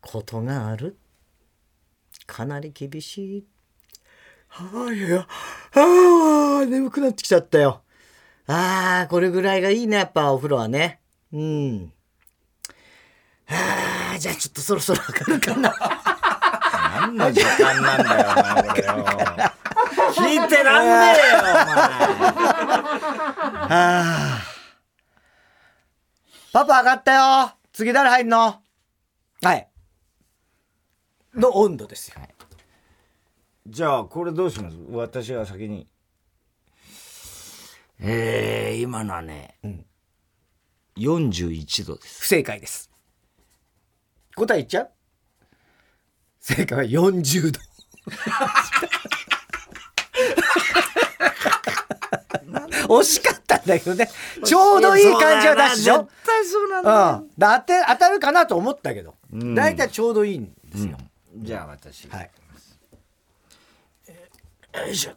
[0.07, 0.97] ことがある。
[2.27, 3.45] かなり厳しい。
[4.49, 5.27] はあいや
[5.75, 7.83] ああ眠くなってきちゃったよ。
[8.47, 11.01] ああこれぐらいがいいねやっぱお風呂はね。
[11.33, 11.93] うん。
[13.49, 15.75] ああじゃあちょっとそろそろ上がるかな。
[17.01, 18.93] 何の時間なんだよ、お前、これよ。
[20.15, 21.55] 聞いてらんねえよ、お前。
[26.53, 27.51] パパ上がったよ。
[27.73, 28.63] 次誰入んの？
[29.43, 29.69] はい
[31.35, 32.17] の温度ですよ、
[33.67, 34.77] じゃあ、これどうします？
[34.91, 35.89] 私が先に。
[38.01, 39.59] えー、今のはね、
[40.97, 42.23] 41度です。
[42.23, 42.91] 不正解です。
[44.37, 44.91] 答え言っちゃう？
[46.41, 47.61] 正解は40度。
[52.87, 54.11] 惜しかったんだけどね。
[54.45, 55.99] ちょうどいい感じは出すでしょ？
[55.99, 56.97] 絶対そうなんだよ。
[57.23, 59.15] うん、だ当て当たるかなと思ったけど。
[59.35, 59.55] ん。
[59.55, 60.99] 大体、ちょうどいいんですよ、
[61.37, 62.09] じゃあ、私。
[62.09, 62.31] はい
[64.75, 65.13] よいしょ。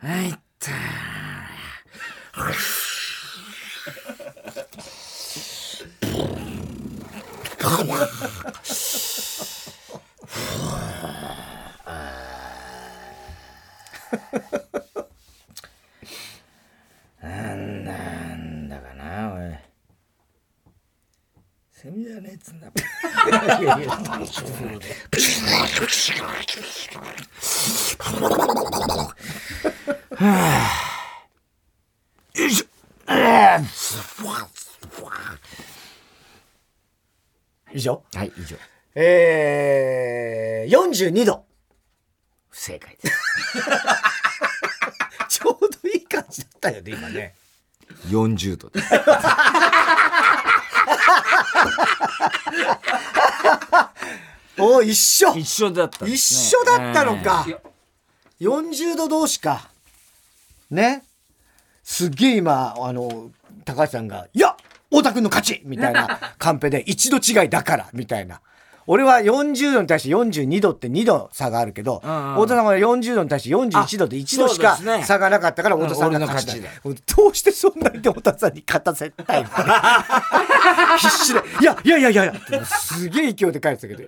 [0.00, 0.70] はいった。
[17.20, 19.58] なんなんだかな、おい。
[21.70, 22.66] セミじゃねえっつんだ。
[22.66, 23.57] よいしょ。
[37.72, 38.56] 以上はい、以上。
[38.94, 41.44] えー、42度
[42.48, 43.16] 不正解です。
[45.40, 47.34] ちょうどいい感じだったよね今ね
[48.06, 48.88] 40度です。
[54.78, 55.34] お一緒。
[55.36, 57.46] 一緒だったんで一緒だったのか、
[58.40, 59.70] 40度同士か。
[60.70, 61.04] ね。
[61.82, 63.30] すっげえ今あの
[63.64, 64.54] 高橋さんが「いや
[64.90, 68.40] 太田君の勝ち!」みたいな カンペで一度違いだからみたいな。
[68.90, 72.34] 俺は40度に対して42度って2度差があるけど、うんうん。
[72.36, 79.50] 太田さんは40度に対して41度で1度しか差がなかったから太田さんが勝ちだ,、どうしてそんなに太田さんに勝たせたいの
[80.96, 84.04] 必死で「いやいやいやいやいや」ってすげえ勢いで書いてたけど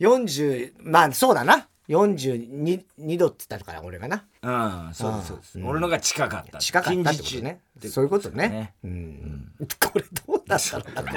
[0.00, 1.68] 40まあそうだな。
[1.88, 4.24] 42度って言ったから俺がな。
[4.42, 5.60] うん、そうです、そうです。
[5.62, 6.58] 俺のが近かった。
[6.58, 7.60] 近かったってことね。
[7.90, 8.48] そういうことね。
[8.48, 9.52] ねうん、
[9.92, 10.94] これどうだろう。
[10.94, 11.08] なこ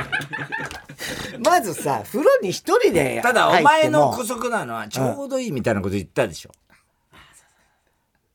[1.32, 6.52] れまずさ風呂に一人でただ、お前の姑息なのはちょうどいいみたいなこと言ったでしょ。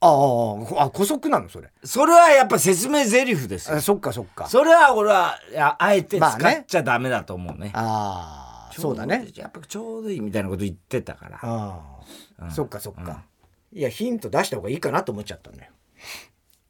[0.00, 1.70] あああ姑息なのそれ。
[1.85, 3.76] それはやっぱ説明台詞ですよ。
[3.76, 3.81] あ。
[3.81, 4.48] そっかそっか。
[4.48, 5.38] それは俺は、
[5.78, 7.70] あえて使っちゃダメだと思うね。
[7.74, 9.28] ああそうだね。
[9.35, 11.38] やっぱちょうどいいみたいなこと言ってたから。
[11.42, 12.00] あ
[12.38, 13.24] あ、そっかそっか、
[13.72, 15.64] いやヒント出した方がいいかなと思っちゃったのよ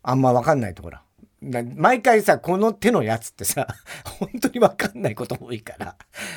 [0.03, 0.99] あんま分かんないところ
[1.41, 3.67] な毎回さこの手のやつってさ
[4.21, 5.97] 本当に分かんないこと多いから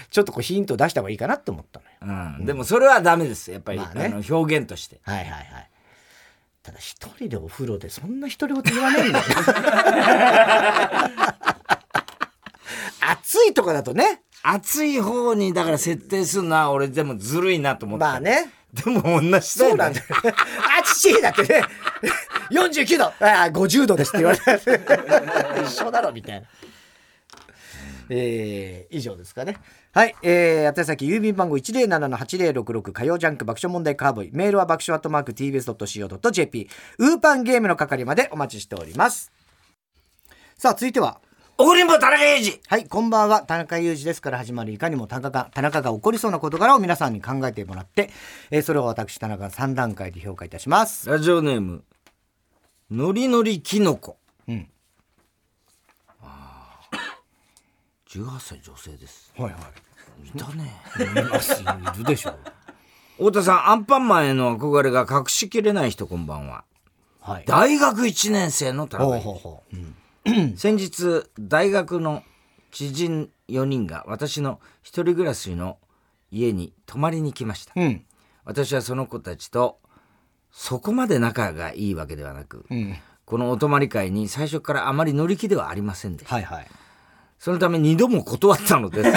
[0.09, 2.45] ちょっとこうヒント出した方がいいかなと思ったのようん。
[2.45, 3.51] でもそれはダメです。
[3.51, 4.99] やっぱり、まあの表現として。
[5.03, 5.69] はいはいはい
[6.63, 9.25] ただ一人でお風呂でそんな一人ごと言わねえんだよ。
[13.07, 14.23] 暑いとかだとね。
[14.47, 18.05] 暑い方にだから設定するのは俺でもずるいなと思った。
[18.05, 18.51] まあね。
[18.73, 19.41] でも同じだよ、ね。
[19.41, 20.05] そうなんだよ。
[20.79, 21.63] あちちだってね。
[22.51, 23.05] 49度。
[23.05, 24.53] ああ、50度ですって言われた。
[25.63, 26.47] 一緒だろ、みたいな。
[28.09, 29.57] えー、以上ですかね。
[29.93, 30.15] はい。
[30.21, 34.31] えー、宛先、郵便番号107-8066火曜ジャンク爆笑問題カーボーイ。
[34.33, 36.69] メールは爆笑アットマーク tbs.co.jp。
[36.99, 39.31] ウーパンゲームの係までお待ちしております。
[40.57, 41.19] さあ、続いては、
[41.57, 43.41] 怒りんぼ田中裕二はい、こんばんは。
[43.41, 48.09] 田中裕二ですから始まるいかにも田中が、田中が起こりそうな事柄を皆さんに考えてもらって、
[48.51, 51.09] えーそれを私、田中が3段階で評価いたします。
[51.09, 51.85] ラジオネーム、
[52.91, 54.17] のりのりきのこ。
[54.49, 54.67] うん。
[56.21, 56.97] ああ。
[58.09, 59.31] 18歳女性です。
[59.37, 59.57] はいは
[60.25, 60.73] いたね。
[61.95, 62.37] いるでしょう。
[63.17, 66.65] 太田さん、アンパンマンへの憧れが隠しきれない人こんばんは。
[67.21, 67.45] はい。
[67.47, 69.75] 大学1年生の田ほうほうほう。
[69.75, 69.95] うん。
[70.25, 72.23] 二 先日、大学の
[72.71, 75.77] 知人4人が私の一人暮らしの
[76.31, 77.73] 家に泊まりに来ました。
[77.75, 78.05] うん。
[78.43, 79.79] 私はその子たちと
[80.51, 82.95] そこまで仲がいいわけではなく、うん。
[83.25, 86.35] このお泊まり会に最初からあまり乗り気ではありませんでした。
[86.35, 86.67] はいはい。
[87.37, 89.11] そのため二度も断ったのです。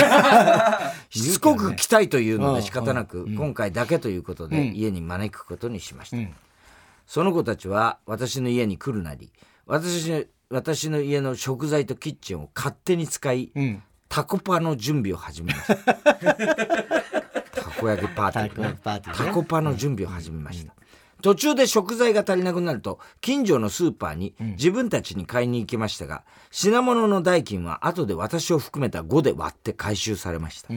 [1.08, 6.18] しつこく来たいというので仕方なく、今回だけということで家に招くことにしました。
[6.18, 6.34] うん。
[7.06, 9.32] その子たちは私の家に来るなり、
[9.66, 13.82] 私私の家の食材とキッチンを勝手に使い、うん。
[14.08, 15.76] タコパの準備を始めました。
[15.84, 20.72] たこ焼きパーティー、タコ焼きパーティーねタコパの準備を始めました。
[21.20, 30.72] 途中で食材が足りなくなると、近所のスーパーに自分たちに買いに行きましたが、品物の代金は後で私を含めた5で割って回収されました。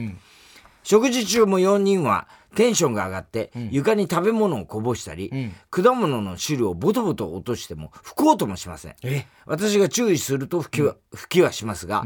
[0.82, 5.32] ん食事中も4人はテンションが上がって、床に食べ物をこぼしたり、
[5.70, 8.96] 果物の汁をボトボト落としても拭こうともしません。
[9.02, 9.26] え？
[9.46, 12.04] 私が注意すると拭きは,、拭きはしますが、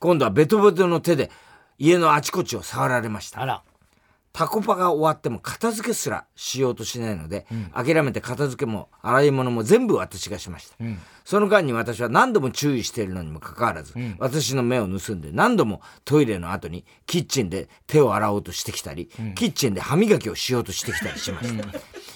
[0.00, 1.30] 今度はベトベトの手で
[1.78, 3.42] 家のあちこちを触られました。
[3.42, 3.62] あら。
[4.36, 10.76] タコパが終わっても片付けすらしようとしないので、諦めて片付けも洗い物も全部私がしました、
[11.24, 21.64] その間に私は何度も注意しているのにもかかわらず、私の目を盗んで何度もトイレの後にキッチンで手を洗おうとしてきたり、キッチンで歯磨きをしようとしてきたりしました、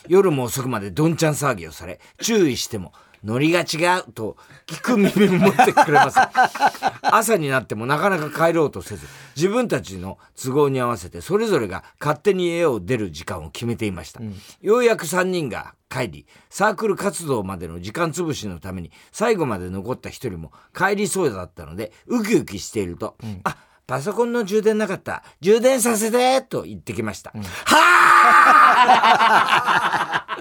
[0.07, 2.93] 夜も遅くまでどんちゃん騒ぎをされ注意しても
[3.25, 6.29] ノリが違うと聞く耳も持ってくれません
[7.03, 9.07] 朝になってもなかなか帰ろうとせず
[9.37, 14.21] 自分たちの都合に合わせてそれぞれが勝手に家を出る時間を決めていました、
[14.61, 23.57] ようやく3人が帰りサークル活動までの時間潰しのために最後まで残った1人も帰りそうだったのでウキウキしていると「あ
[23.87, 25.25] パソコンの充電なかった。
[25.41, 27.43] 充電させて」と言ってきました、は
[27.77, 28.10] あ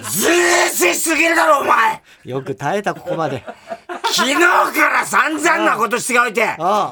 [0.02, 0.32] ずう
[0.70, 2.02] しすぎるだろお前。
[2.26, 3.46] よく耐えた、ここまで。
[4.12, 6.42] 昨日から散々なことしておいて、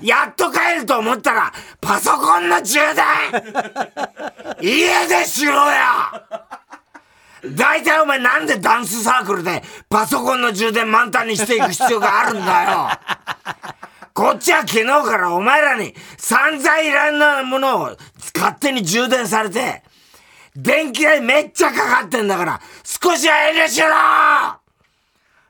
[0.01, 3.05] やっと帰ると思ったら、パソコンの充電。
[4.61, 5.57] 家でしろよ
[7.55, 12.89] 大体お前なんでダンスサークルでパソコンの充電満タンにしていく必要があるんだよ。
[14.13, 17.97] こっちは昨日からお前らに散々いらんなものを
[18.35, 19.83] 勝手に充電されて、
[20.57, 23.87] 電気代めっちゃかかってんだから、少しは遠慮しろ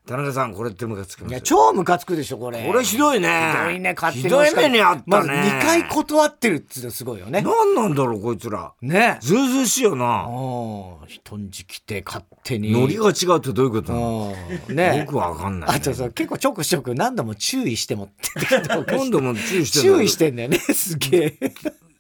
[0.05, 1.31] 田中さん、これってムカつきます？
[1.31, 2.65] いや、超ムカつくでしょ、これ。
[2.65, 3.53] これひどいね。
[3.53, 4.23] ひどいね、勝手に。
[4.23, 5.03] ひどい目にあったね。
[5.05, 7.41] まず2回断ってるっていうのすごいよね。
[7.41, 8.73] 何なんだろう、こいつら。
[8.81, 9.17] ね。
[9.21, 10.05] ずうずうしいよな。
[10.05, 12.71] ああ、人んち来て勝手に。
[12.71, 14.33] ノリが違うってどういうことなの？
[14.69, 15.75] うんねよくわかんないね。
[15.77, 21.53] あとさ、結構ちょくちょく何度も注意してもって今度も注意して注意してんだよね、すげえ。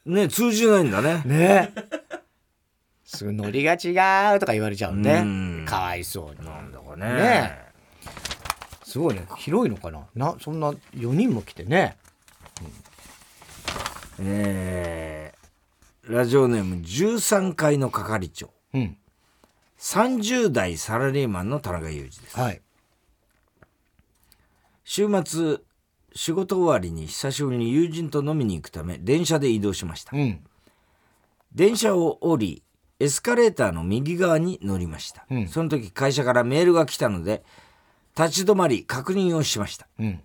[0.05, 1.21] ね、通じないんだね。
[1.25, 1.73] ね
[3.07, 5.65] すぐノリが違うとか言われちゃううねん。
[5.65, 6.45] かわいそうに。
[6.45, 7.57] なんだかねね。
[8.83, 9.25] すごいね。
[9.37, 10.05] 広いのかな？
[10.13, 11.95] な、そんな4人も来てね。
[14.19, 18.49] えー、ラジオネーム13階の係長。
[18.73, 18.97] うん。
[19.79, 22.37] 30代サラリーマンの田中裕二です。
[22.37, 22.61] はい。
[24.83, 25.59] 週末、
[26.13, 30.17] 仕事終わりに久しぶりに友人と飲みに行くため電車で移動しました。
[30.17, 30.43] うん。
[31.53, 32.63] 電車を降り
[32.99, 37.43] エスカレーターの右側に乗りました、うんその時会社からメールが来たので
[38.17, 40.21] 立ち止まり確認をしましたうん。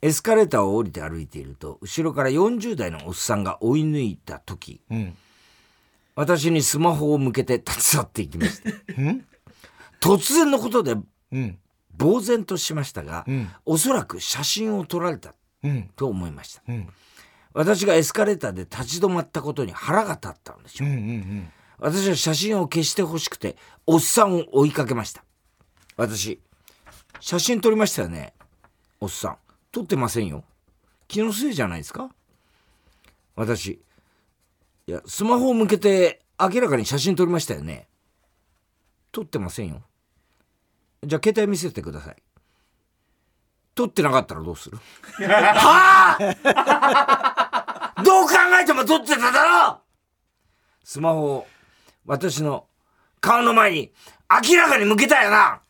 [0.00, 5.16] エスカレーターを降りて歩いていると後ろから40代のおっさんが追い抜いた時うん。
[6.14, 9.26] 私にスマホを向けて立ち去っていきましたうん
[10.00, 10.94] 突然のことで
[11.32, 11.58] うん。
[11.98, 15.90] 呆然としましたが、うんおそらく写真を撮られたうん。
[15.96, 16.88] と思いましたうん。
[17.52, 20.94] 私がエスカレーターで立ち止まったことに腹が立ったのでしょう、うん。
[20.94, 21.48] うん。
[21.78, 23.56] 私は写真を消してほしくて
[23.86, 25.24] おっさんを追いかけました
[25.96, 26.40] 私、
[27.20, 28.34] 写真撮りましたよね？
[29.00, 29.36] おっさん。
[29.70, 30.44] 撮ってませんよ。
[31.06, 32.10] 気のせいじゃないですか？
[33.36, 33.80] 私、
[34.86, 37.86] いや、スマホを向けて明らかに写真撮りましたよね？
[39.12, 39.82] 撮ってませんよ。
[41.04, 42.16] じゃあ携帯見せてください。
[43.74, 44.78] 撮ってなかったらどうする？
[45.20, 49.80] はあどう考えても撮ってただろ
[50.82, 51.46] スマホを
[52.06, 52.66] 私の
[53.20, 53.92] 顔の前に
[54.48, 55.60] 明らかに向けたよな。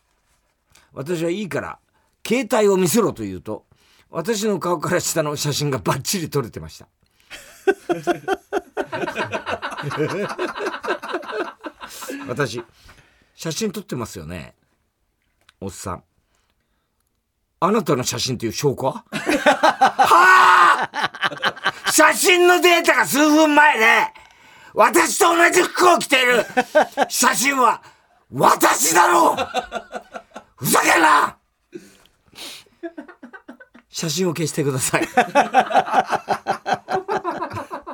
[0.93, 1.79] 私はいいから
[2.25, 3.65] 携帯を見せろと言うと
[4.09, 6.87] 私の顔から下の写真がバッチリ撮れてました。
[12.27, 12.63] 私
[13.35, 14.55] 写真撮ってますよね
[15.61, 16.03] おっさん。
[17.59, 19.05] あなたの写真という証拠は？
[19.11, 21.91] はあ！
[21.91, 23.85] 写真のデータが数分前で、
[24.75, 26.45] 私と同じ服を着ている
[27.09, 27.81] 写真は
[28.31, 29.37] 私だろう
[30.57, 31.37] ふざけんな
[33.89, 35.07] 写真を消してください。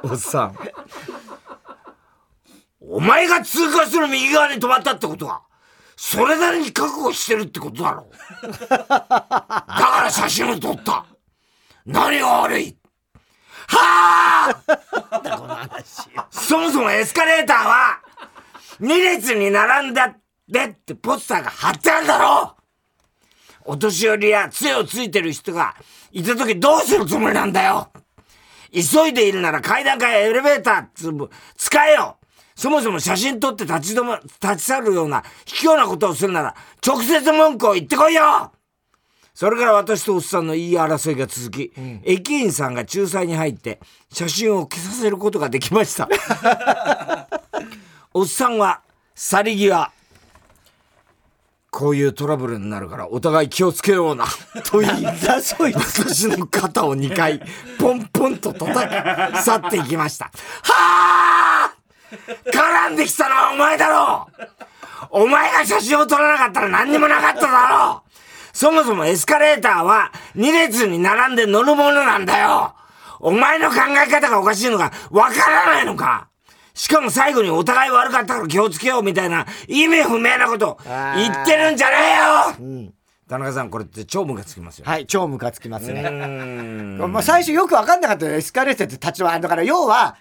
[0.01, 0.57] おっさん。
[2.79, 5.43] お前が通過する右側に止まったってことは、
[5.95, 8.47] それなりに覚悟してるってことだろう。
[8.57, 9.67] だか
[10.01, 11.05] ら写真を撮った。
[11.85, 12.75] 何が悪い
[13.67, 14.50] はあ
[16.29, 17.99] そもそもエスカレーターは、
[18.81, 20.15] 2列に並んだ
[20.47, 22.61] でってポスターが貼ってあるだろう。
[23.63, 25.75] お年寄りや杖をついてる人が
[26.11, 27.91] いた時どうするつもりなんだよ。
[28.73, 32.17] 急いでいるなら階段かエレベーターつぶ使えよ。
[32.55, 36.55] そもそも写真撮って立ち止ま、立ち去るような卑怯なことをするなら、
[36.85, 38.51] 直接文句を言ってこいよ。
[39.41, 43.79] それから私とおっさんの言い争いが続き、うん、駅員さんが仲裁に入って、
[44.13, 46.07] 写真を消させることができました。
[48.13, 48.81] おっさんは、
[49.15, 49.89] 去り際、
[51.71, 54.27] こういうトラブルになるからお互い気をつけような。
[54.63, 57.41] と言い、私の肩を2回、
[57.79, 60.25] ポンポンと叩き、去っていきました。
[60.61, 64.27] はぁ絡んできたのはお前だろ
[65.09, 68.03] お前が写真を撮らなかったら何にもなかっただろ
[68.53, 72.75] そもそもエスカレーターは2列に並んで乗るものなんだよ。
[73.19, 73.75] お前の考
[74.05, 76.29] え方がおかしいのかわからないのか。
[76.73, 81.95] しかも最後にお互い悪かったから気をつけようみたいな意味不明なこと言ってるんじゃね
[82.59, 82.93] えよ、うん、
[83.27, 86.09] 田中さんこれって超ムカつきますよ、ね、はい超ムカつきますね。
[86.09, 90.15] まあ最初よく分かんなかったよエスカレーターって立ち回るだから要は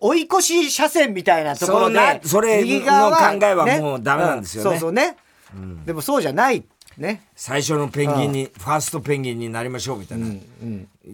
[0.00, 5.16] 追い越し車線みたいなところでそれの考えはもうダメなんですよね、そうそうね、
[5.54, 6.64] うん、でもそうじゃない
[6.98, 7.22] ね。
[7.34, 10.26] 最初のペンギンに、ファーストペンギンになりましょうみたいな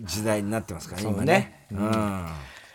[0.04, 2.26] 時代になってますからね、今ね、うん、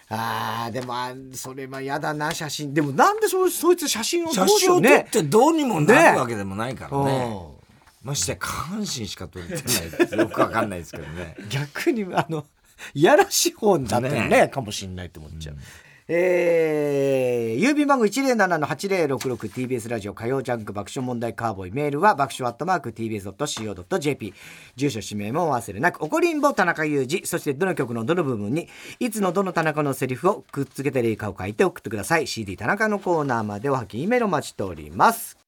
[0.09, 0.93] ああでも
[1.33, 2.73] それは嫌だな写真。
[2.73, 7.37] でもなんでそそいつ写真を撮ってどうにもなるわけでもないからね。
[8.03, 11.35] まして下半身しか撮れてないよくわかんないですけどね。
[11.49, 12.45] 逆にあの
[12.93, 14.47] いやらしい方だったねね。
[14.47, 15.61] かもしれないと思っちゃう、うん
[16.09, 21.71] えー、郵便番号 107-8066TBS ラジオ火曜ジャンク爆笑問題カーボーイ。
[21.73, 24.33] メールは爆笑アットマーク TBS.CO.JP
[24.77, 26.01] 住所氏名も忘れなく。
[26.01, 27.25] 怒りんぼ田中裕二。
[27.27, 32.27] そしてどの曲のどの部分にいつのどの田中のセリフをくっつけて例かを書いて送ってください。
[32.27, 35.46] CD 田中のコーナーまでおはきメールお待ちしております。